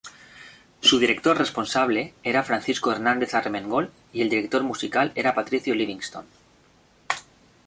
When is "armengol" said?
3.35-3.91